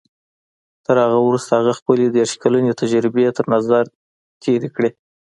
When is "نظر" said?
3.53-3.83